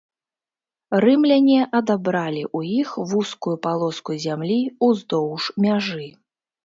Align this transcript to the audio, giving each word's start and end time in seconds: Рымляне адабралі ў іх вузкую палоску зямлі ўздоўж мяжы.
Рымляне 1.03 1.59
адабралі 1.81 2.41
ў 2.57 2.81
іх 2.85 2.89
вузкую 3.11 3.53
палоску 3.67 4.11
зямлі 4.25 4.59
ўздоўж 4.89 5.43
мяжы. 5.67 6.07